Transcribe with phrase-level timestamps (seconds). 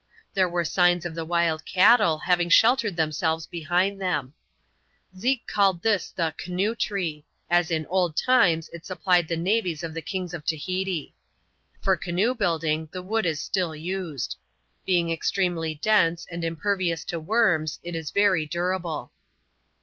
[0.33, 4.33] There were signs of the wild cattle having sheltered themselves behind them.
[5.15, 9.93] Zeke called this the canoe tree; as in old times it supplied the navies of
[9.93, 11.13] the kmgs of Tahiti.
[11.83, 14.37] For canoe building, the wood is still used.
[14.87, 19.11] Being extremely dense, and impervious to worms, it is very durable.